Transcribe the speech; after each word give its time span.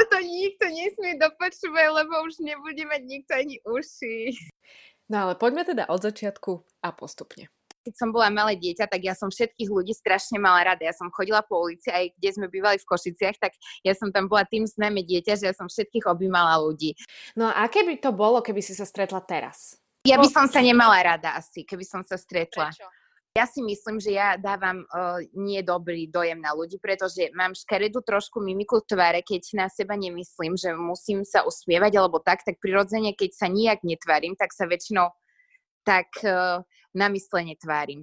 ale 0.00 0.08
to 0.08 0.18
nikto 0.24 0.64
nesmie 0.72 1.12
dopočúvať, 1.20 1.88
lebo 1.92 2.24
už 2.24 2.40
nebude 2.40 2.84
mať 2.88 3.02
nikto 3.04 3.32
ani 3.36 3.56
uši. 3.68 4.32
No 5.12 5.28
ale 5.28 5.32
poďme 5.36 5.68
teda 5.68 5.92
od 5.92 6.00
začiatku 6.00 6.64
a 6.80 6.88
postupne 6.96 7.52
keď 7.80 7.94
som 7.96 8.12
bola 8.12 8.28
malé 8.28 8.60
dieťa, 8.60 8.86
tak 8.86 9.00
ja 9.00 9.16
som 9.16 9.32
všetkých 9.32 9.72
ľudí 9.72 9.96
strašne 9.96 10.36
mala 10.36 10.60
rada. 10.62 10.84
Ja 10.84 10.92
som 10.92 11.08
chodila 11.08 11.40
po 11.40 11.64
ulici, 11.64 11.88
aj 11.88 12.12
kde 12.12 12.30
sme 12.36 12.46
bývali 12.52 12.76
v 12.76 12.84
Košiciach, 12.84 13.40
tak 13.40 13.56
ja 13.80 13.96
som 13.96 14.12
tam 14.12 14.28
bola 14.28 14.44
tým 14.44 14.68
známe 14.68 15.00
dieťa, 15.00 15.40
že 15.40 15.44
ja 15.48 15.54
som 15.56 15.66
všetkých 15.66 16.04
objímala 16.04 16.60
ľudí. 16.60 16.92
No 17.34 17.48
a 17.48 17.64
aké 17.64 17.82
by 17.82 17.96
to 17.98 18.12
bolo, 18.12 18.44
keby 18.44 18.60
si 18.60 18.76
sa 18.76 18.84
stretla 18.84 19.24
teraz? 19.24 19.80
Ja 20.04 20.20
by 20.20 20.28
som 20.28 20.44
sa 20.48 20.60
nemala 20.60 20.96
rada 21.00 21.36
asi, 21.36 21.64
keby 21.64 21.84
som 21.84 22.04
sa 22.04 22.20
stretla. 22.20 22.72
Prečo? 22.72 22.99
Ja 23.38 23.46
si 23.46 23.62
myslím, 23.62 24.02
že 24.02 24.10
ja 24.18 24.34
dávam 24.34 24.82
uh, 24.90 25.22
nie 25.38 25.62
dobrý 25.62 26.10
dojem 26.10 26.42
na 26.42 26.50
ľudí, 26.50 26.82
pretože 26.82 27.30
mám 27.30 27.54
škaredú 27.54 28.02
trošku 28.02 28.42
mimiku 28.42 28.82
tváre, 28.82 29.22
keď 29.22 29.54
na 29.54 29.66
seba 29.70 29.94
nemyslím, 29.94 30.58
že 30.58 30.74
musím 30.74 31.22
sa 31.22 31.46
usmievať 31.46 31.94
alebo 31.94 32.18
tak, 32.18 32.42
tak 32.42 32.58
prirodzene, 32.58 33.14
keď 33.14 33.30
sa 33.30 33.46
nijak 33.46 33.86
netvárim, 33.86 34.34
tak 34.34 34.50
sa 34.50 34.66
väčšinou 34.66 35.14
tak 35.86 36.10
uh, 36.26 36.66
namyslene 36.90 37.54
tvárim. 37.54 38.02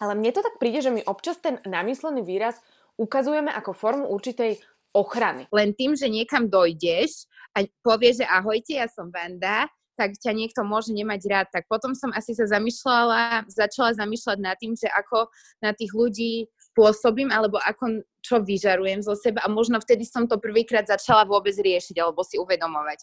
Ale 0.00 0.16
mne 0.16 0.32
to 0.32 0.40
tak 0.40 0.56
príde, 0.56 0.80
že 0.80 0.88
my 0.88 1.04
občas 1.04 1.36
ten 1.36 1.60
namyslený 1.68 2.24
výraz 2.24 2.56
ukazujeme 2.96 3.52
ako 3.52 3.76
formu 3.76 4.08
určitej 4.08 4.56
ochrany. 4.96 5.52
Len 5.52 5.76
tým, 5.76 5.92
že 6.00 6.08
niekam 6.08 6.48
dojdeš 6.48 7.28
a 7.60 7.68
povieš, 7.84 8.24
že 8.24 8.26
ahojte, 8.28 8.72
ja 8.80 8.88
som 8.88 9.12
Vanda, 9.12 9.68
tak 10.02 10.18
ťa 10.18 10.34
niekto 10.34 10.66
môže 10.66 10.90
nemať 10.90 11.20
rád. 11.30 11.46
Tak 11.54 11.70
potom 11.70 11.94
som 11.94 12.10
asi 12.10 12.34
sa 12.34 12.50
zamýšľala, 12.50 13.46
začala 13.46 13.94
zamýšľať 13.94 14.38
nad 14.42 14.58
tým, 14.58 14.74
že 14.74 14.90
ako 14.90 15.30
na 15.62 15.70
tých 15.70 15.94
ľudí 15.94 16.50
pôsobím, 16.74 17.30
alebo 17.30 17.62
ako, 17.62 18.02
čo 18.18 18.42
vyžarujem 18.42 18.98
zo 19.06 19.14
seba 19.14 19.46
a 19.46 19.48
možno 19.52 19.78
vtedy 19.78 20.02
som 20.02 20.26
to 20.26 20.42
prvýkrát 20.42 20.88
začala 20.88 21.22
vôbec 21.22 21.54
riešiť 21.54 22.02
alebo 22.02 22.26
si 22.26 22.34
uvedomovať. 22.40 22.98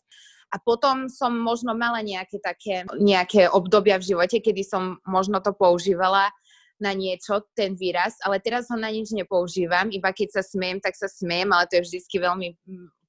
A 0.49 0.57
potom 0.57 1.07
som 1.07 1.31
možno 1.31 1.77
mala 1.77 2.01
nejaké 2.01 2.41
také, 2.41 2.83
nejaké 2.97 3.47
obdobia 3.47 4.01
v 4.01 4.11
živote, 4.11 4.41
kedy 4.41 4.65
som 4.65 4.97
možno 5.05 5.39
to 5.39 5.53
používala 5.53 6.33
na 6.81 6.95
niečo, 6.95 7.45
ten 7.53 7.75
výraz, 7.75 8.17
ale 8.23 8.41
teraz 8.41 8.71
ho 8.71 8.77
na 8.79 8.89
nič 8.89 9.11
nepoužívam, 9.11 9.91
iba 9.91 10.09
keď 10.15 10.39
sa 10.39 10.43
smiem, 10.43 10.79
tak 10.79 10.95
sa 10.95 11.11
smiem, 11.11 11.51
ale 11.51 11.67
to 11.67 11.77
je 11.77 11.85
vždy 11.85 12.17
veľmi 12.17 12.55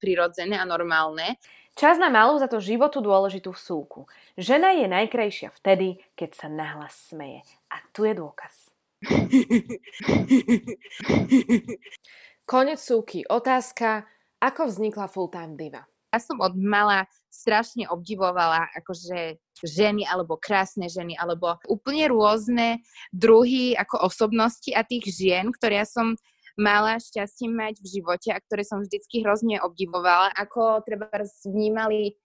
prirodzené 0.00 0.56
a 0.56 0.64
normálne. 0.64 1.36
Čas 1.78 1.98
na 2.00 2.10
malú 2.10 2.38
za 2.40 2.48
to 2.50 2.58
životu 2.58 3.00
dôležitú 3.04 3.54
súku. 3.54 4.08
Žena 4.34 4.74
je 4.74 4.90
najkrajšia 4.90 5.54
vtedy, 5.54 6.02
keď 6.18 6.34
sa 6.34 6.50
nahlas 6.50 6.98
smeje. 7.12 7.46
A 7.70 7.78
tu 7.94 8.02
je 8.08 8.14
dôkaz. 8.16 8.72
Konec 12.50 12.82
súky. 12.82 13.22
Otázka, 13.28 14.08
ako 14.42 14.66
vznikla 14.66 15.06
Fulltime 15.06 15.54
Diva? 15.54 15.86
Ja 16.10 16.18
som 16.18 16.42
od 16.42 16.58
mala 16.58 17.06
strašne 17.30 17.86
obdivovala 17.86 18.66
akože 18.82 19.38
ženy 19.62 20.02
alebo 20.02 20.34
krásne 20.34 20.90
ženy 20.90 21.14
alebo 21.14 21.54
úplne 21.70 22.10
rôzne 22.10 22.82
druhy 23.14 23.78
ako 23.78 24.10
osobnosti 24.10 24.74
a 24.74 24.82
tých 24.82 25.06
žien, 25.14 25.54
ktoré 25.54 25.78
ja 25.80 25.86
som 25.86 26.18
mala 26.61 27.00
šťastie 27.00 27.48
mať 27.48 27.80
v 27.80 27.86
živote 27.89 28.28
a 28.28 28.39
ktoré 28.39 28.61
som 28.69 28.84
vždycky 28.84 29.25
hrozne 29.25 29.56
obdivovala, 29.64 30.28
ako 30.36 30.84
treba 30.84 31.08
vnímali 31.48 32.20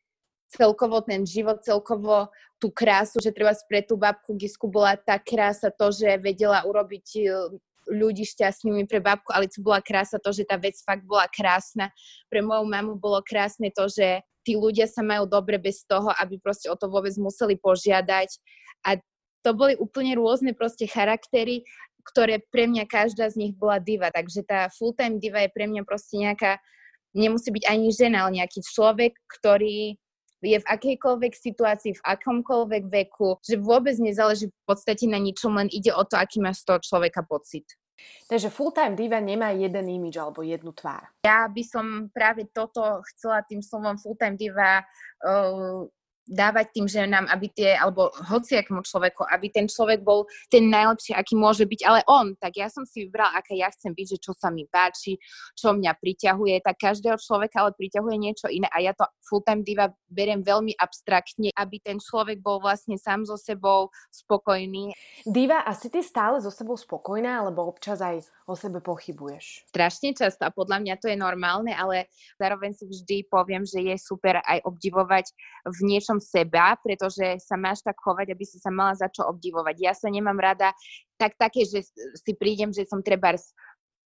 celkovo 0.51 0.99
ten 1.01 1.23
život, 1.23 1.63
celkovo 1.63 2.27
tú 2.59 2.69
krásu, 2.69 3.23
že 3.23 3.31
treba 3.31 3.55
pre 3.71 3.81
tú 3.81 3.95
babku 3.95 4.35
Gisku 4.35 4.67
bola 4.67 4.99
tá 4.99 5.15
krása 5.15 5.71
to, 5.71 5.89
že 5.89 6.19
vedela 6.19 6.63
urobiť 6.67 7.07
e, 7.15 7.21
ľudí 7.91 8.27
šťastnými 8.27 8.85
pre 8.85 8.99
babku, 8.99 9.31
to 9.31 9.61
bola 9.63 9.79
krása 9.81 10.19
to, 10.19 10.29
že 10.35 10.45
tá 10.47 10.59
vec 10.59 10.75
fakt 10.83 11.07
bola 11.07 11.25
krásna. 11.31 11.91
Pre 12.29 12.41
moju 12.43 12.65
mamu 12.67 12.93
bolo 12.99 13.21
krásne 13.21 13.71
to, 13.73 13.87
že 13.89 14.21
tí 14.45 14.53
ľudia 14.53 14.85
sa 14.85 15.01
majú 15.01 15.25
dobre 15.25 15.57
bez 15.57 15.85
toho, 15.85 16.13
aby 16.21 16.37
proste 16.37 16.69
o 16.69 16.77
to 16.77 16.89
vôbec 16.89 17.13
museli 17.17 17.57
požiadať. 17.57 18.29
A 18.85 19.01
to 19.45 19.53
boli 19.53 19.77
úplne 19.77 20.17
rôzne 20.17 20.57
proste 20.57 20.89
charaktery, 20.89 21.61
ktoré 22.05 22.45
pre 22.53 22.69
mňa 22.69 22.85
každá 22.85 23.27
z 23.33 23.41
nich 23.41 23.53
bola 23.57 23.81
diva. 23.81 24.13
Takže 24.13 24.45
tá 24.45 24.69
full-time 24.69 25.17
diva 25.17 25.41
je 25.41 25.49
pre 25.49 25.65
mňa 25.65 25.81
proste 25.83 26.21
nejaká, 26.21 26.61
nemusí 27.17 27.49
byť 27.49 27.65
ani 27.65 27.89
žena, 27.89 28.25
ale 28.25 28.39
nejaký 28.39 28.61
človek, 28.61 29.17
ktorý 29.25 29.97
je 30.45 30.61
v 30.61 30.69
akejkoľvek 30.69 31.33
situácii, 31.33 31.97
v 31.97 32.05
akomkoľvek 32.05 32.83
veku, 32.85 33.41
že 33.41 33.57
vôbec 33.57 33.97
nezáleží 33.97 34.53
v 34.53 34.63
podstate 34.69 35.09
na 35.09 35.17
ničom, 35.17 35.57
len 35.57 35.67
ide 35.73 35.89
o 35.89 36.05
to, 36.05 36.21
aký 36.21 36.37
máš 36.37 36.61
z 36.61 36.69
toho 36.69 36.79
človeka 36.85 37.25
pocit. 37.25 37.65
Takže 38.27 38.51
full-time 38.51 38.93
diva 38.93 39.23
nemá 39.23 39.55
jeden 39.55 39.87
imič 39.87 40.19
alebo 40.19 40.43
jednu 40.43 40.75
tvár. 40.75 41.07
Ja 41.23 41.47
by 41.47 41.63
som 41.63 41.85
práve 42.11 42.43
toto 42.51 43.01
chcela 43.13 43.41
tým 43.47 43.63
slovom 43.63 43.95
full-time 43.95 44.35
diva 44.35 44.83
uh, 44.83 45.87
dávať 46.25 46.73
tým 46.73 46.87
ženám, 46.89 47.29
aby 47.29 47.47
tie, 47.53 47.77
alebo 47.77 48.09
hociakému 48.09 48.81
človeku, 48.81 49.25
aby 49.29 49.47
ten 49.53 49.69
človek 49.69 50.01
bol 50.01 50.25
ten 50.49 50.67
najlepší, 50.67 51.13
aký 51.13 51.37
môže 51.37 51.65
byť, 51.69 51.81
ale 51.85 52.01
on, 52.09 52.33
tak 52.37 52.57
ja 52.57 52.67
som 52.67 52.83
si 52.83 53.05
vybrala, 53.05 53.37
aké 53.37 53.57
ja 53.57 53.69
chcem 53.69 53.93
byť, 53.93 54.17
že 54.17 54.21
čo 54.21 54.33
sa 54.33 54.49
mi 54.49 54.65
páči, 54.65 55.21
čo 55.53 55.77
mňa 55.77 55.93
priťahuje, 55.97 56.65
tak 56.65 56.81
každého 56.81 57.17
človeka 57.21 57.65
ale 57.65 57.77
priťahuje 57.77 58.15
niečo 58.17 58.47
iné 58.49 58.65
a 58.73 58.81
ja 58.81 58.97
to 58.97 59.05
full-time 59.21 59.61
diva 59.61 59.93
beriem 60.09 60.41
veľmi 60.41 60.73
abstraktne, 60.77 61.53
aby 61.53 61.77
ten 61.81 62.01
človek 62.01 62.41
bol 62.41 62.57
vlastne 62.57 62.97
sám 62.97 63.25
so 63.25 63.37
sebou 63.37 63.93
spokojný. 64.09 64.97
Diva, 65.25 65.61
asi 65.61 65.93
ty 65.93 66.01
stále 66.01 66.41
so 66.41 66.49
sebou 66.49 66.77
spokojná, 66.77 67.45
alebo 67.45 67.69
občas 67.69 68.01
aj 68.01 68.25
o 68.49 68.57
sebe 68.57 68.81
pochybuješ? 68.81 69.69
Strašne 69.69 70.17
často 70.17 70.45
a 70.45 70.53
podľa 70.53 70.81
mňa 70.81 70.95
to 71.01 71.07
je 71.09 71.17
normálne, 71.17 71.73
ale 71.73 72.09
zároveň 72.41 72.73
si 72.73 72.85
vždy 72.85 73.17
poviem, 73.29 73.65
že 73.65 73.81
je 73.81 73.95
super 73.99 74.41
aj 74.41 74.63
obdivovať 74.65 75.25
v 75.65 75.79
niečom 75.85 76.14
seba, 76.19 76.77
pretože 76.79 77.39
sa 77.43 77.55
máš 77.55 77.81
tak 77.85 77.97
chovať, 77.99 78.31
aby 78.31 78.43
si 78.45 78.57
sa 78.57 78.69
mala 78.69 78.95
za 78.95 79.07
čo 79.11 79.25
obdivovať. 79.27 79.75
Ja 79.79 79.93
sa 79.93 80.07
nemám 80.11 80.37
rada 80.37 80.71
tak 81.15 81.35
také, 81.39 81.63
že 81.63 81.83
si 82.15 82.31
prídem, 82.35 82.71
že 82.71 82.87
som 82.87 82.99
treba 83.03 83.35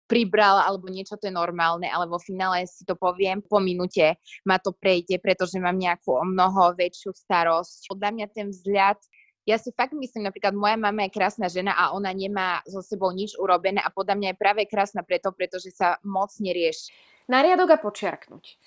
pribrala 0.06 0.62
alebo 0.62 0.86
niečo 0.86 1.18
to 1.18 1.26
je 1.26 1.34
normálne, 1.34 1.90
ale 1.90 2.06
vo 2.06 2.22
finále 2.22 2.62
si 2.70 2.86
to 2.86 2.94
poviem 2.94 3.42
po 3.42 3.58
minúte, 3.58 4.14
ma 4.46 4.56
to 4.62 4.70
prejde, 4.70 5.18
pretože 5.18 5.58
mám 5.58 5.74
nejakú 5.74 6.14
o 6.14 6.22
mnoho 6.22 6.78
väčšiu 6.78 7.10
starosť. 7.10 7.90
Podľa 7.90 8.10
mňa 8.14 8.26
ten 8.30 8.46
vzhľad 8.54 8.98
ja 9.46 9.62
si 9.62 9.70
fakt 9.70 9.94
myslím, 9.94 10.26
napríklad 10.26 10.58
moja 10.58 10.74
mama 10.74 11.06
je 11.06 11.14
krásna 11.14 11.46
žena 11.46 11.70
a 11.78 11.94
ona 11.94 12.10
nemá 12.10 12.66
so 12.66 12.82
sebou 12.82 13.14
nič 13.14 13.38
urobené 13.38 13.78
a 13.78 13.94
podľa 13.94 14.18
mňa 14.18 14.28
je 14.34 14.42
práve 14.42 14.62
krásna 14.66 15.06
preto, 15.06 15.30
pretože 15.30 15.70
sa 15.70 16.02
moc 16.02 16.34
nerieši. 16.42 16.90
Na 17.30 17.46
riadok 17.46 17.78
a 17.78 17.78
počiarknúť. 17.78 18.58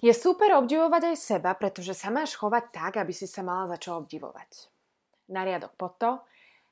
Je 0.00 0.12
super 0.16 0.56
obdivovať 0.56 1.12
aj 1.12 1.16
seba, 1.20 1.52
pretože 1.52 1.92
sa 1.92 2.08
máš 2.08 2.32
chovať 2.40 2.64
tak, 2.72 2.92
aby 2.96 3.12
si 3.12 3.28
sa 3.28 3.44
mala 3.44 3.68
za 3.68 3.76
čo 3.76 4.00
obdivovať. 4.00 4.72
Na 5.28 5.44
riadok 5.44 5.76
po 5.76 5.92
to 5.94 6.24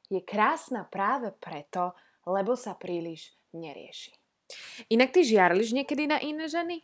je 0.08 0.24
krásna 0.24 0.88
práve 0.88 1.36
preto, 1.36 1.92
lebo 2.24 2.56
sa 2.56 2.72
príliš 2.72 3.36
nerieši. 3.52 4.16
Inak 4.88 5.12
ty 5.12 5.28
žiarliš 5.28 5.76
niekedy 5.76 6.08
na 6.08 6.16
iné 6.24 6.48
ženy? 6.48 6.80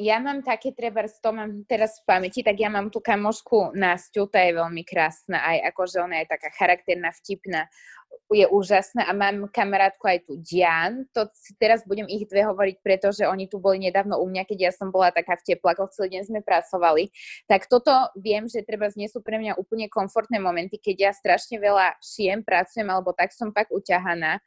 ja 0.00 0.16
mám 0.16 0.40
také, 0.40 0.72
treba 0.72 1.04
to 1.04 1.30
mám 1.34 1.66
teraz 1.68 2.00
v 2.00 2.06
pamäti, 2.08 2.40
tak 2.40 2.56
ja 2.56 2.70
mám 2.70 2.88
tú 2.88 3.02
kamošku 3.04 3.76
Nastiu, 3.76 4.30
tá 4.30 4.40
je 4.46 4.56
veľmi 4.56 4.86
krásna, 4.86 5.42
aj 5.44 5.74
akože 5.74 6.00
ona 6.00 6.22
je 6.22 6.26
taká 6.30 6.48
charakterná, 6.54 7.10
vtipná, 7.10 7.66
je 8.30 8.46
úžasná 8.46 9.10
a 9.10 9.12
mám 9.12 9.50
kamarátku 9.50 10.06
aj 10.06 10.22
tu 10.22 10.38
Dian, 10.38 11.02
to 11.10 11.26
si 11.34 11.50
teraz 11.58 11.82
budem 11.82 12.06
ich 12.06 12.30
dve 12.30 12.46
hovoriť, 12.46 12.76
pretože 12.78 13.26
oni 13.26 13.50
tu 13.50 13.58
boli 13.58 13.82
nedávno 13.82 14.22
u 14.22 14.26
mňa, 14.30 14.46
keď 14.46 14.58
ja 14.70 14.72
som 14.72 14.94
bola 14.94 15.10
taká 15.10 15.34
v 15.34 15.54
teplakoch, 15.54 15.90
celý 15.90 16.14
deň 16.14 16.22
sme 16.30 16.40
pracovali, 16.46 17.10
tak 17.50 17.66
toto 17.66 17.90
viem, 18.14 18.46
že 18.46 18.62
treba 18.62 18.86
nie 18.94 19.10
sú 19.10 19.18
pre 19.18 19.42
mňa 19.42 19.58
úplne 19.58 19.90
komfortné 19.90 20.38
momenty, 20.38 20.78
keď 20.78 20.96
ja 20.98 21.12
strašne 21.14 21.58
veľa 21.58 21.98
šijem, 21.98 22.46
pracujem, 22.46 22.86
alebo 22.86 23.10
tak 23.10 23.34
som 23.34 23.50
pak 23.50 23.66
uťahaná, 23.74 24.38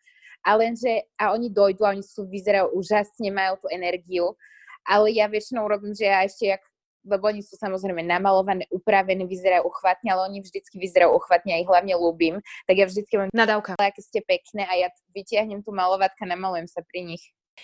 a 0.44 0.50
lenže, 0.60 1.08
a 1.16 1.32
oni 1.32 1.48
dojdú 1.48 1.88
a 1.88 1.96
oni 1.96 2.04
sú, 2.04 2.28
vyzerajú 2.28 2.76
úžasne, 2.76 3.32
majú 3.32 3.64
tú 3.64 3.68
energiu, 3.72 4.36
ale 4.84 5.16
ja 5.16 5.32
väčšinou 5.32 5.64
robím, 5.64 5.96
že 5.96 6.08
ja 6.08 6.28
ešte, 6.28 6.52
jak, 6.52 6.64
lebo 7.04 7.30
oni 7.30 7.44
sú 7.44 7.56
samozrejme 7.60 8.02
namalované, 8.04 8.68
upravené, 8.72 9.28
vyzerajú 9.28 9.68
uchvatne, 9.68 10.10
ale 10.12 10.32
oni 10.32 10.40
vždycky 10.44 10.80
vyzerajú 10.80 11.14
uchvatne 11.14 11.56
a 11.56 11.62
ich 11.62 11.70
hlavne 11.70 11.94
ľúbim, 11.96 12.40
tak 12.66 12.76
ja 12.80 12.86
vždycky 12.88 13.14
mám 13.20 13.30
nadávka, 13.36 13.76
aké 13.78 14.02
ste 14.02 14.24
pekné 14.24 14.66
a 14.68 14.74
ja 14.76 14.88
vytiahnem 15.12 15.62
tú 15.62 15.76
malovatka, 15.76 16.24
namalujem 16.26 16.68
sa 16.68 16.82
pri 16.84 17.06
nich. 17.06 17.24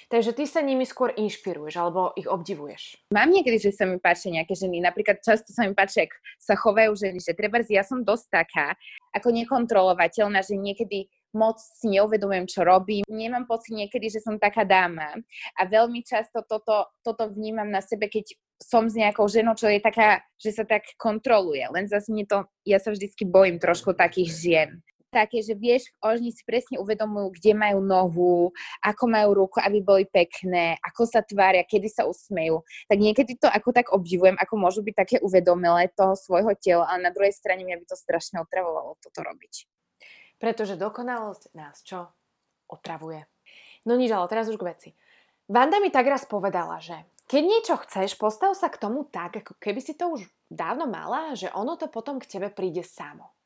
Takže 0.09 0.37
ty 0.37 0.45
sa 0.45 0.61
nimi 0.61 0.85
skôr 0.85 1.17
inšpiruješ 1.17 1.75
alebo 1.81 2.13
ich 2.13 2.29
obdivuješ? 2.29 3.09
Mám 3.09 3.33
niekedy, 3.33 3.57
že 3.57 3.73
sa 3.73 3.89
mi 3.89 3.97
páčia 3.97 4.29
nejaké 4.29 4.53
ženy. 4.53 4.77
Napríklad 4.85 5.17
často 5.25 5.49
sa 5.49 5.65
mi 5.65 5.73
páči, 5.73 6.05
ak 6.05 6.13
sa 6.37 6.53
chovajú 6.53 6.93
ženy, 6.93 7.17
že 7.17 7.33
treba, 7.33 7.57
ja 7.65 7.81
som 7.81 8.05
dosť 8.05 8.25
taká, 8.29 8.77
ako 9.17 9.33
nekontrolovateľná, 9.33 10.45
že 10.45 10.53
niekedy 10.61 11.09
moc 11.33 11.57
si 11.61 11.89
neuvedomujem, 11.93 12.45
čo 12.49 12.65
robím. 12.65 13.05
Nemám 13.09 13.45
pocit 13.49 13.73
niekedy, 13.73 14.09
že 14.13 14.21
som 14.21 14.41
taká 14.41 14.65
dáma. 14.65 15.17
A 15.57 15.61
veľmi 15.65 16.01
často 16.05 16.41
toto, 16.45 16.89
toto 17.05 17.29
vnímam 17.29 17.69
na 17.69 17.81
sebe, 17.81 18.09
keď 18.09 18.33
som 18.59 18.91
s 18.91 18.93
nejakou 18.93 19.25
ženou, 19.31 19.55
čo 19.55 19.71
je 19.71 19.79
taká, 19.79 20.21
že 20.35 20.51
sa 20.51 20.67
tak 20.67 20.83
kontroluje. 20.99 21.63
Len 21.71 21.87
zase 21.87 22.11
mne 22.11 22.27
to, 22.27 22.37
ja 22.67 22.77
sa 22.77 22.91
vždycky 22.91 23.23
bojím 23.23 23.57
trošku 23.57 23.95
takých 23.95 24.29
žien. 24.35 24.69
také, 25.09 25.41
že 25.41 25.57
vieš, 25.57 25.89
oni 26.05 26.29
si 26.29 26.45
presne 26.45 26.77
uvedomujú, 26.77 27.33
kde 27.33 27.57
majú 27.57 27.81
nohu, 27.81 28.53
ako 28.85 29.03
majú 29.09 29.29
ruku, 29.33 29.57
aby 29.57 29.81
boli 29.81 30.05
pekné, 30.05 30.77
ako 30.85 31.09
sa 31.09 31.25
tvária, 31.25 31.65
kedy 31.65 31.89
sa 31.89 32.05
usmejú. 32.05 32.61
Tak 32.85 32.97
niekedy 33.01 33.35
to 33.41 33.49
ako 33.49 33.73
tak 33.73 33.89
obdivujem, 33.89 34.37
ako 34.37 34.53
môžu 34.61 34.85
byť 34.85 34.95
také 34.95 35.15
uvedomilé 35.25 35.89
toho 35.97 36.13
svojho 36.13 36.53
tela, 36.61 36.85
ale 36.85 37.09
na 37.09 37.11
druhej 37.11 37.33
strane 37.33 37.65
mňa 37.65 37.81
by 37.81 37.85
to 37.89 37.97
strašne 37.97 38.37
otravovalo 38.37 39.01
toto 39.01 39.25
robiť. 39.25 39.65
Pretože 40.37 40.77
dokonalosť 40.77 41.57
nás 41.57 41.81
čo? 41.81 42.13
Otravuje. 42.69 43.25
No 43.89 43.97
nič, 43.97 44.13
ale 44.13 44.29
teraz 44.29 44.45
už 44.45 44.61
k 44.61 44.67
veci. 44.69 44.89
Vanda 45.49 45.81
mi 45.81 45.89
tak 45.89 46.05
raz 46.05 46.29
povedala, 46.29 46.77
že 46.77 46.93
keď 47.29 47.43
niečo 47.45 47.75
chceš, 47.85 48.17
postav 48.17 48.57
sa 48.57 48.73
k 48.73 48.81
tomu 48.81 49.05
tak, 49.05 49.45
ako 49.45 49.53
keby 49.61 49.85
si 49.85 49.93
to 49.93 50.09
už 50.09 50.25
dávno 50.49 50.89
mala, 50.89 51.37
že 51.37 51.53
ono 51.53 51.77
to 51.77 51.85
potom 51.85 52.17
k 52.17 52.25
tebe 52.25 52.49
príde 52.49 52.81
samo. 52.81 53.37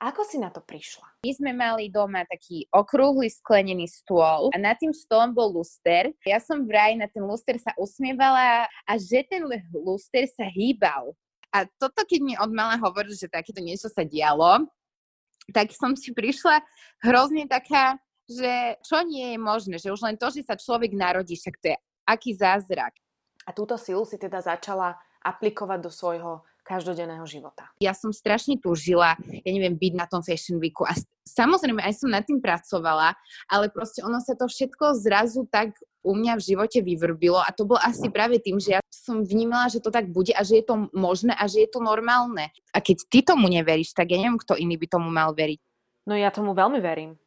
Ako 0.00 0.24
si 0.24 0.40
na 0.40 0.48
to 0.48 0.64
prišla? 0.64 1.04
My 1.20 1.32
sme 1.36 1.52
mali 1.52 1.92
doma 1.92 2.24
taký 2.24 2.64
okrúhly 2.72 3.28
sklenený 3.28 3.84
stôl 3.84 4.48
a 4.48 4.56
na 4.56 4.72
tým 4.72 4.96
stolom 4.96 5.36
bol 5.36 5.52
luster. 5.52 6.16
Ja 6.24 6.40
som 6.40 6.64
vraj 6.64 6.96
na 6.96 7.04
ten 7.04 7.20
luster 7.20 7.60
sa 7.60 7.76
usmievala 7.76 8.64
a 8.88 8.92
že 8.96 9.20
ten 9.28 9.44
luster 9.76 10.24
sa 10.24 10.48
hýbal. 10.48 11.12
A 11.52 11.68
toto, 11.76 12.00
keď 12.08 12.20
mi 12.24 12.32
od 12.40 12.48
mala 12.48 12.80
hovoril, 12.80 13.12
že 13.12 13.28
takéto 13.28 13.60
niečo 13.60 13.92
sa 13.92 14.00
dialo, 14.00 14.64
tak 15.52 15.76
som 15.76 15.92
si 15.92 16.16
prišla 16.16 16.64
hrozne 17.04 17.44
taká, 17.44 18.00
že 18.24 18.80
čo 18.80 19.04
nie 19.04 19.36
je 19.36 19.38
možné, 19.42 19.76
že 19.76 19.92
už 19.92 20.00
len 20.00 20.16
to, 20.16 20.32
že 20.32 20.48
sa 20.48 20.56
človek 20.56 20.96
narodí, 20.96 21.36
však 21.36 21.60
to 21.60 21.66
je 21.74 21.76
aký 22.08 22.32
zázrak. 22.32 22.96
A 23.50 23.54
túto 23.54 23.74
silu 23.74 24.06
si 24.06 24.14
teda 24.14 24.38
začala 24.38 24.94
aplikovať 25.26 25.78
do 25.82 25.90
svojho 25.90 26.46
každodenného 26.62 27.26
života. 27.26 27.66
Ja 27.82 27.90
som 27.98 28.14
strašne 28.14 28.54
túžila, 28.62 29.18
ja 29.18 29.50
neviem, 29.50 29.74
byť 29.74 29.92
na 29.98 30.06
tom 30.06 30.22
Fashion 30.22 30.62
Weeku 30.62 30.86
a 30.86 30.94
samozrejme 31.26 31.82
aj 31.82 31.98
som 31.98 32.14
nad 32.14 32.22
tým 32.22 32.38
pracovala, 32.38 33.18
ale 33.50 33.66
proste 33.74 34.06
ono 34.06 34.22
sa 34.22 34.38
to 34.38 34.46
všetko 34.46 34.94
zrazu 35.02 35.50
tak 35.50 35.74
u 36.06 36.14
mňa 36.14 36.38
v 36.38 36.46
živote 36.46 36.78
vyvrbilo 36.78 37.42
a 37.42 37.50
to 37.50 37.66
bolo 37.66 37.82
asi 37.82 38.06
práve 38.06 38.38
tým, 38.38 38.62
že 38.62 38.78
ja 38.78 38.80
som 38.86 39.26
vnímala, 39.26 39.66
že 39.66 39.82
to 39.82 39.90
tak 39.90 40.14
bude 40.14 40.30
a 40.30 40.46
že 40.46 40.62
je 40.62 40.64
to 40.70 40.86
možné 40.94 41.34
a 41.34 41.50
že 41.50 41.66
je 41.66 41.70
to 41.74 41.82
normálne. 41.82 42.54
A 42.70 42.78
keď 42.78 42.96
ty 43.10 43.18
tomu 43.26 43.50
neveríš, 43.50 43.90
tak 43.90 44.14
ja 44.14 44.22
neviem, 44.22 44.38
kto 44.38 44.54
iný 44.54 44.78
by 44.78 44.86
tomu 44.86 45.10
mal 45.10 45.34
veriť. 45.34 45.58
No 46.06 46.14
ja 46.14 46.30
tomu 46.30 46.54
veľmi 46.54 46.78
verím. 46.78 47.18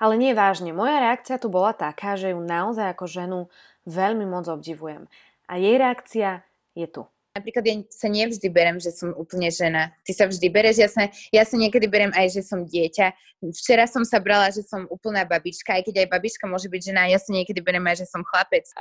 Ale 0.00 0.16
nie 0.16 0.32
vážne. 0.32 0.72
Moja 0.72 0.98
reakcia 0.98 1.36
tu 1.36 1.52
bola 1.52 1.76
taká, 1.76 2.16
že 2.16 2.32
ju 2.32 2.40
naozaj 2.40 2.96
ako 2.96 3.04
ženu 3.04 3.38
veľmi 3.84 4.24
moc 4.24 4.48
obdivujem. 4.48 5.06
A 5.50 5.58
jej 5.58 5.82
reakcia 5.82 6.46
je 6.78 6.86
tu. 6.86 7.02
Napríklad 7.34 7.64
ja 7.66 7.74
sa 7.90 8.08
nevždy 8.10 8.48
berem, 8.50 8.78
že 8.82 8.90
som 8.94 9.14
úplne 9.14 9.50
žena. 9.50 9.94
Ty 10.02 10.12
sa 10.14 10.24
vždy 10.26 10.46
bereš, 10.50 10.82
ja 10.82 10.88
sa, 10.90 11.02
ja 11.30 11.42
sa 11.46 11.56
niekedy 11.58 11.86
berem 11.90 12.10
aj, 12.14 12.38
že 12.38 12.42
som 12.42 12.66
dieťa. 12.66 13.14
Včera 13.54 13.86
som 13.86 14.02
sa 14.02 14.18
brala, 14.18 14.50
že 14.50 14.66
som 14.66 14.90
úplná 14.90 15.22
babička, 15.22 15.78
aj 15.78 15.86
keď 15.90 16.06
aj 16.06 16.08
babička 16.10 16.50
môže 16.50 16.66
byť 16.66 16.90
žena, 16.90 17.06
ja 17.06 17.22
sa 17.22 17.30
niekedy 17.30 17.62
berem 17.62 17.86
aj, 17.86 18.02
že 18.02 18.10
som 18.10 18.26
chlapec. 18.26 18.66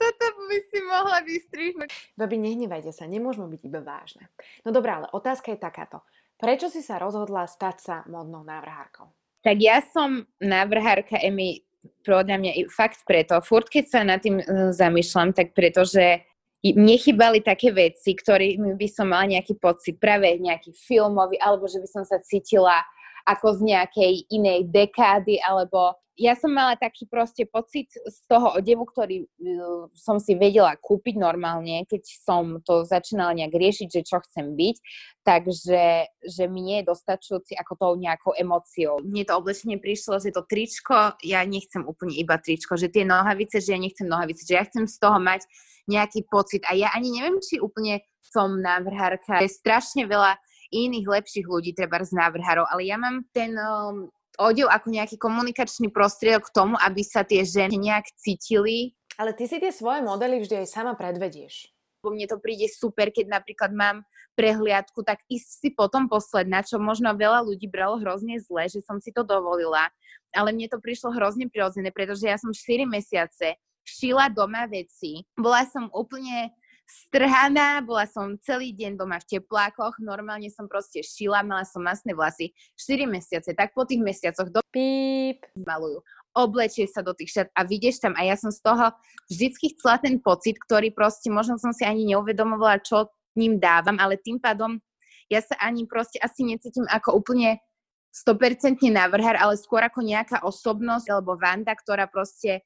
Toto 0.00 0.24
by 0.48 0.58
si 0.68 0.78
mohla 0.84 1.24
vystrihnúť. 1.24 1.88
Babi, 2.20 2.36
nehnevajte 2.36 2.92
sa, 2.92 3.08
nemôžeme 3.08 3.48
byť 3.48 3.62
iba 3.64 3.80
vážne. 3.80 4.28
No 4.64 4.76
dobrá, 4.76 5.00
ale 5.00 5.08
otázka 5.12 5.56
je 5.56 5.58
takáto. 5.60 6.04
Prečo 6.36 6.68
si 6.68 6.84
sa 6.84 7.00
rozhodla 7.00 7.48
stať 7.48 7.76
sa 7.80 7.96
modnou 8.08 8.44
návrhárkou? 8.44 9.08
Tak 9.40 9.56
ja 9.56 9.80
som 9.80 10.28
návrhárka 10.38 11.16
Emy 11.16 11.71
podľa 12.02 12.38
mňa 12.38 12.52
fakt 12.70 13.02
preto. 13.06 13.38
Furt, 13.42 13.70
keď 13.70 13.84
sa 13.86 14.00
nad 14.02 14.22
tým 14.22 14.38
uh, 14.38 14.70
zamýšľam, 14.70 15.34
tak 15.34 15.54
pretože 15.54 16.22
mne 16.62 16.94
chýbali 16.94 17.42
také 17.42 17.74
veci, 17.74 18.14
ktorými 18.14 18.78
by 18.78 18.86
som 18.86 19.10
mala 19.10 19.26
nejaký 19.26 19.58
pocit, 19.58 19.98
práve 19.98 20.30
nejaký 20.38 20.70
filmový, 20.70 21.34
alebo 21.42 21.66
že 21.66 21.82
by 21.82 21.88
som 21.90 22.04
sa 22.06 22.22
cítila 22.22 22.86
ako 23.26 23.58
z 23.58 23.60
nejakej 23.74 24.12
inej 24.30 24.70
dekády, 24.70 25.38
alebo 25.42 25.96
ja 26.20 26.36
som 26.36 26.52
mala 26.52 26.76
taký 26.76 27.08
proste 27.08 27.48
pocit 27.48 27.88
z 27.88 28.18
toho 28.28 28.60
odevu, 28.60 28.84
ktorý 28.84 29.24
uh, 29.24 29.88
som 29.96 30.20
si 30.20 30.36
vedela 30.36 30.76
kúpiť 30.76 31.16
normálne, 31.16 31.88
keď 31.88 32.02
som 32.04 32.60
to 32.60 32.84
začínala 32.84 33.32
nejak 33.32 33.56
riešiť, 33.56 33.88
že 33.88 34.02
čo 34.04 34.20
chcem 34.20 34.52
byť, 34.52 34.76
takže 35.24 35.82
že 36.20 36.44
mi 36.52 36.60
nie 36.60 36.84
je 36.84 36.88
dostačujúci 36.92 37.56
ako 37.56 37.72
tou 37.80 37.92
nejakou 37.96 38.36
emóciou. 38.36 39.00
Mne 39.00 39.24
to 39.24 39.40
oblečenie 39.40 39.80
prišlo, 39.80 40.20
že 40.20 40.36
to 40.36 40.44
tričko, 40.44 41.16
ja 41.24 41.40
nechcem 41.48 41.80
úplne 41.80 42.12
iba 42.12 42.36
tričko, 42.36 42.76
že 42.76 42.92
tie 42.92 43.08
nohavice, 43.08 43.64
že 43.64 43.72
ja 43.72 43.80
nechcem 43.80 44.04
nohavice, 44.04 44.44
že 44.44 44.60
ja 44.60 44.68
chcem 44.68 44.84
z 44.84 44.96
toho 45.00 45.16
mať 45.16 45.48
nejaký 45.88 46.28
pocit. 46.28 46.62
A 46.68 46.76
ja 46.76 46.92
ani 46.92 47.08
neviem, 47.18 47.40
či 47.40 47.58
úplne 47.58 48.04
som 48.20 48.52
návrhárka. 48.60 49.42
Je 49.42 49.50
strašne 49.50 50.06
veľa 50.06 50.38
iných 50.72 51.06
lepších 51.06 51.46
ľudí, 51.46 51.76
treba 51.76 52.00
z 52.00 52.16
návrhárov, 52.16 52.64
ale 52.72 52.88
ja 52.88 52.96
mám 52.96 53.22
ten 53.36 53.52
um, 53.54 54.08
odev 54.40 54.72
ako 54.72 54.88
nejaký 54.88 55.20
komunikačný 55.20 55.92
prostriedok 55.92 56.48
k 56.48 56.54
tomu, 56.56 56.74
aby 56.80 57.04
sa 57.04 57.22
tie 57.22 57.44
ženy 57.44 57.76
nejak 57.76 58.08
cítili. 58.16 58.96
Ale 59.20 59.36
ty 59.36 59.44
si 59.44 59.60
tie 59.60 59.68
svoje 59.68 60.00
modely 60.00 60.40
vždy 60.40 60.64
aj 60.64 60.68
sama 60.72 60.96
predvedieš. 60.96 61.68
Mne 62.02 62.26
to 62.26 62.42
príde 62.42 62.66
super, 62.66 63.14
keď 63.14 63.30
napríklad 63.30 63.70
mám 63.70 64.02
prehliadku, 64.34 65.06
tak 65.06 65.22
ísť 65.30 65.48
si 65.62 65.68
potom 65.70 66.10
posledná, 66.10 66.64
čo 66.64 66.80
možno 66.80 67.14
veľa 67.14 67.46
ľudí 67.46 67.70
bralo 67.70 68.00
hrozne 68.00 68.40
zle, 68.42 68.66
že 68.66 68.82
som 68.82 68.98
si 68.98 69.14
to 69.14 69.22
dovolila. 69.22 69.86
Ale 70.32 70.50
mne 70.50 70.66
to 70.66 70.82
prišlo 70.82 71.14
hrozne 71.14 71.46
prirodzené, 71.46 71.92
pretože 71.94 72.26
ja 72.26 72.40
som 72.40 72.50
4 72.50 72.88
mesiace 72.88 73.54
šila 73.84 74.32
doma 74.32 74.66
veci. 74.66 75.22
Bola 75.36 75.62
som 75.68 75.92
úplne 75.92 76.50
strhaná, 76.86 77.80
bola 77.84 78.04
som 78.08 78.36
celý 78.40 78.72
deň 78.76 78.98
doma 78.98 79.20
v 79.22 79.38
teplákoch, 79.38 80.00
normálne 80.02 80.48
som 80.52 80.68
proste 80.68 81.00
šila, 81.00 81.44
mala 81.46 81.64
som 81.64 81.84
masné 81.84 82.12
vlasy 82.12 82.52
4 82.76 83.08
mesiace, 83.08 83.50
tak 83.54 83.72
po 83.72 83.86
tých 83.88 84.02
mesiacoch 84.02 84.48
do... 84.50 84.60
Píp. 84.72 85.44
Malujú. 85.56 86.00
Oblečie 86.32 86.88
sa 86.88 87.04
do 87.04 87.12
tých 87.12 87.32
šat 87.32 87.48
a 87.52 87.60
vidieš 87.64 88.00
tam 88.00 88.16
a 88.16 88.24
ja 88.24 88.36
som 88.40 88.48
z 88.48 88.64
toho 88.64 88.88
vždycky 89.28 89.76
chcela 89.76 90.00
ten 90.00 90.16
pocit, 90.16 90.56
ktorý 90.56 90.88
proste 90.92 91.28
možno 91.28 91.60
som 91.60 91.76
si 91.76 91.84
ani 91.84 92.08
neuvedomovala, 92.08 92.80
čo 92.80 93.12
ním 93.36 93.60
dávam, 93.60 94.00
ale 94.00 94.16
tým 94.20 94.40
pádom 94.40 94.80
ja 95.28 95.40
sa 95.40 95.56
ani 95.60 95.88
proste 95.88 96.20
asi 96.20 96.44
necítim 96.44 96.84
ako 96.88 97.20
úplne 97.20 97.60
100% 98.12 98.84
návrhár, 98.92 99.40
ale 99.40 99.56
skôr 99.56 99.80
ako 99.80 100.04
nejaká 100.04 100.44
osobnosť 100.44 101.08
alebo 101.08 101.40
Vanda, 101.40 101.72
ktorá 101.72 102.04
proste 102.04 102.60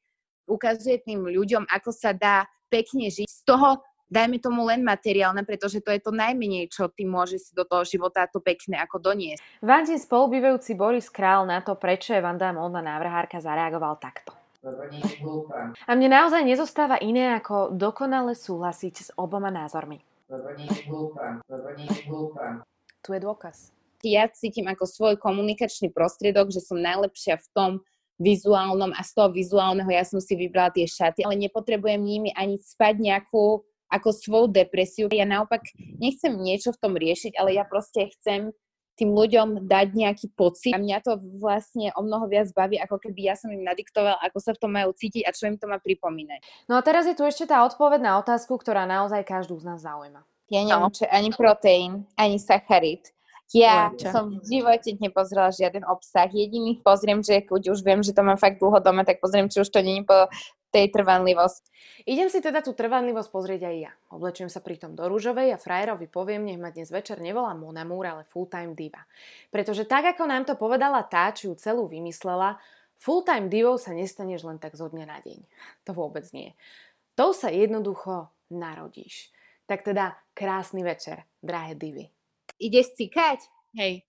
ukazuje 0.51 0.99
tým 1.03 1.27
ľuďom, 1.27 1.71
ako 1.71 1.91
sa 1.95 2.11
dá 2.11 2.47
pekne 2.67 3.07
žiť. 3.07 3.27
Z 3.31 3.47
toho 3.47 3.79
dajme 4.07 4.39
tomu 4.39 4.63
len 4.67 4.83
materiálne, 4.87 5.43
pretože 5.43 5.83
to 5.83 5.91
je 5.91 6.01
to 6.01 6.15
najmenej, 6.15 6.71
čo 6.71 6.91
ty 6.91 7.07
môžeš 7.07 7.51
si 7.51 7.53
do 7.55 7.67
toho 7.67 7.83
života 7.83 8.27
to 8.31 8.39
pekné 8.39 8.79
ako 8.79 9.03
doniesť. 9.03 9.43
Vandin 9.63 9.99
spolubývajúci 9.99 10.79
Boris 10.79 11.11
Král 11.11 11.47
na 11.47 11.63
to, 11.63 11.75
prečo 11.75 12.15
je 12.15 12.23
Vanda 12.23 12.55
módna 12.55 12.83
návrhárka, 12.83 13.43
zareagoval 13.43 13.99
takto. 13.99 14.35
A 15.87 15.91
mne 15.95 16.09
naozaj 16.11 16.43
nezostáva 16.43 16.99
iné, 16.99 17.39
ako 17.39 17.71
dokonale 17.71 18.35
súhlasiť 18.35 18.95
s 18.99 19.09
oboma 19.15 19.47
názormi. 19.55 20.03
Tu 23.03 23.09
je 23.15 23.21
dôkaz. 23.23 23.71
Ja 24.03 24.27
cítim 24.27 24.67
ako 24.67 24.85
svoj 24.87 25.15
komunikačný 25.23 25.95
prostriedok, 25.95 26.51
že 26.51 26.63
som 26.63 26.83
najlepšia 26.83 27.39
v 27.39 27.49
tom, 27.55 27.73
vizuálnom 28.17 28.97
a 28.97 29.01
z 29.05 29.13
toho 29.13 29.29
vizuálneho 29.29 29.89
ja 29.93 30.05
som 30.05 30.21
si 30.25 30.33
vybrala 30.37 30.73
tie 30.73 30.89
šaty, 30.89 31.25
ale 31.25 31.37
nepotrebujem 31.37 32.01
nimi 32.01 32.33
ani 32.33 32.57
spať 32.57 32.97
nejakú 32.97 33.61
ako 33.91 34.09
svoju 34.11 34.47
depresiu. 34.51 35.07
Ja 35.11 35.27
naopak 35.27 35.63
nechcem 35.79 36.35
niečo 36.37 36.75
v 36.75 36.81
tom 36.81 36.95
riešiť, 36.99 37.39
ale 37.39 37.55
ja 37.55 37.63
proste 37.63 38.11
chcem 38.17 38.51
tým 38.97 39.13
ľuďom 39.13 39.69
dať 39.69 39.93
nejaký 39.93 40.27
pocit. 40.33 40.73
A 40.73 40.81
mňa 40.81 41.05
to 41.05 41.21
vlastne 41.37 41.93
o 41.95 42.01
mnoho 42.01 42.27
viac 42.33 42.49
baví, 42.57 42.81
ako 42.81 42.97
keby 42.97 43.29
ja 43.29 43.35
som 43.37 43.53
im 43.53 43.61
nadiktovala, 43.61 44.17
ako 44.25 44.39
sa 44.41 44.57
v 44.57 44.61
tom 44.65 44.73
majú 44.73 44.97
cítiť 44.97 45.29
a 45.29 45.37
čo 45.37 45.53
im 45.53 45.61
to 45.61 45.69
má 45.69 45.77
pripomínať. 45.77 46.41
No 46.67 46.81
a 46.81 46.83
teraz 46.83 47.05
je 47.05 47.13
tu 47.13 47.23
ešte 47.23 47.45
tá 47.45 47.61
odpoveď 47.69 48.01
na 48.01 48.17
otázku, 48.17 48.57
ktorá 48.57 48.89
naozaj 48.89 49.21
každú 49.29 49.61
z 49.61 49.69
nás 49.69 49.85
zaujíma. 49.85 50.25
Ja 50.49 50.65
no. 50.65 50.89
čo, 50.89 51.05
ani 51.13 51.29
proteín, 51.35 52.09
ani 52.17 52.41
sacharid. 52.41 53.13
Ja 53.55 53.95
Lečo. 53.95 54.11
som 54.11 54.25
v 54.43 54.59
živote 54.59 54.99
nepozrela 54.99 55.55
žiaden 55.55 55.87
obsah. 55.87 56.27
Jediný 56.27 56.83
pozriem, 56.83 57.23
že 57.23 57.39
keď 57.47 57.71
už 57.71 57.79
viem, 57.87 58.03
že 58.03 58.11
to 58.11 58.27
mám 58.27 58.35
fakt 58.35 58.59
dlho 58.59 58.83
doma, 58.83 59.07
tak 59.07 59.23
pozriem, 59.23 59.47
či 59.47 59.63
už 59.63 59.71
to 59.71 59.79
není 59.87 60.03
po 60.03 60.27
tej 60.71 60.93
trvanlivosti. 60.93 61.71
Idem 62.07 62.29
si 62.31 62.43
teda 62.43 62.61
tú 62.61 62.77
trvanlivosť 62.77 63.29
pozrieť 63.33 63.63
aj 63.67 63.77
ja. 63.81 63.93
Oblečujem 64.13 64.51
sa 64.51 64.61
pritom 64.61 64.93
do 64.93 65.07
rúžovej 65.07 65.55
a 65.55 65.63
frajerovi 65.63 66.07
poviem, 66.11 66.45
nech 66.45 66.61
ma 66.61 66.75
dnes 66.75 66.91
večer 66.93 67.23
nevolá 67.23 67.57
Mona 67.57 67.87
Moore, 67.87 68.13
ale 68.13 68.23
full-time 68.29 68.77
diva. 68.77 69.03
Pretože 69.49 69.89
tak, 69.89 70.17
ako 70.17 70.27
nám 70.27 70.45
to 70.45 70.55
povedala 70.59 71.03
tá, 71.07 71.31
či 71.33 71.49
ju 71.49 71.55
celú 71.57 71.89
vymyslela, 71.89 72.59
full-time 72.99 73.49
divou 73.49 73.79
sa 73.81 73.95
nestaneš 73.95 74.45
len 74.45 74.59
tak 74.61 74.75
zo 74.75 74.91
dňa 74.91 75.07
na 75.07 75.19
deň. 75.23 75.39
To 75.89 75.91
vôbec 75.95 76.27
nie. 76.35 76.53
To 77.17 77.33
sa 77.33 77.49
jednoducho 77.49 78.29
narodíš. 78.53 79.33
Tak 79.67 79.83
teda 79.83 80.15
krásny 80.37 80.87
večer, 80.87 81.27
drahé 81.43 81.75
divy. 81.75 82.07
Ideš 82.61 82.95
cikať? 82.95 83.41
Hej. 83.75 84.07